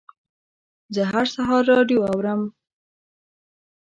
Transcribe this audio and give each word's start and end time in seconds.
زه 0.93 1.01
هر 1.11 1.25
سهار 1.35 1.63
راډیو 1.73 1.99
اورم. 2.11 2.41